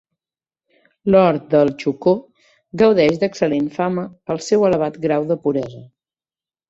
[1.15, 2.13] L'or del Chocó
[2.83, 5.85] gaudeix d'excel·lent fama pel seu elevat grau de puresa.